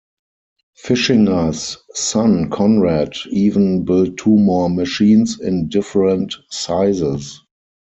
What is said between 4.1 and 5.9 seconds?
two more machines in